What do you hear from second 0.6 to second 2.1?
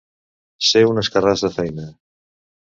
Ser un escarràs de feina.